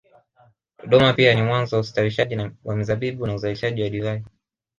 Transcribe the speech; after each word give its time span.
Dodoma 0.79 1.13
pia 1.13 1.33
ni 1.35 1.41
mwanzo 1.41 1.75
wa 1.75 1.79
ustawishaji 1.79 2.53
wa 2.63 2.75
mizabibu 2.75 3.27
na 3.27 3.35
uzalishaji 3.35 3.81
wa 3.83 3.89
divai 3.89 4.23